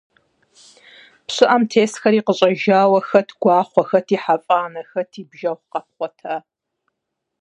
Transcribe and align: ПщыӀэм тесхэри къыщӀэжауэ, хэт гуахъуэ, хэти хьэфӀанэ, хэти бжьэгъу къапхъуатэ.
ПщыӀэм 1.25 1.63
тесхэри 1.69 2.19
къыщӀэжауэ, 2.25 2.99
хэт 3.07 3.29
гуахъуэ, 3.41 3.83
хэти 3.89 4.17
хьэфӀанэ, 4.23 4.81
хэти 4.89 5.21
бжьэгъу 5.29 5.67
къапхъуатэ. 5.71 6.35